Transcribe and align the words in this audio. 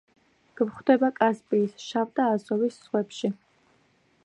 გვხვდება 0.61 1.09
კასპიის, 1.19 1.77
შავ 1.89 2.09
და 2.21 2.27
აზოვის 2.39 2.83
ზღვებში. 2.87 3.35